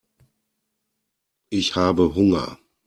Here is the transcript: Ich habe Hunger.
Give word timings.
Ich 1.51 1.75
habe 1.75 2.15
Hunger. 2.15 2.57